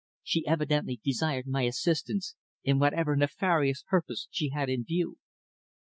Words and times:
She 0.23 0.47
evidently 0.47 0.99
desired 1.05 1.45
my 1.45 1.61
assistance 1.61 2.33
in 2.63 2.79
whatever 2.79 3.15
nefarious 3.15 3.83
purpose 3.87 4.27
she 4.31 4.49
had 4.49 4.67
in 4.67 4.83
view." 4.83 5.17